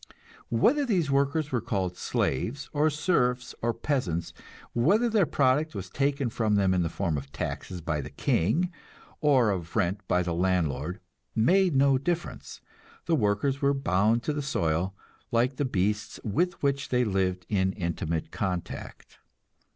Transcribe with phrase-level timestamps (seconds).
[0.49, 4.33] Whether these workers were called slaves or serfs or peasants,
[4.73, 8.71] whether their product was taken from them in the form of taxes by the king,
[9.19, 10.99] or of rent by the landlord,
[11.35, 12.61] made no difference;
[13.05, 14.95] the workers were bound to the soil,
[15.31, 19.19] like the beasts with which they lived in intimate contact.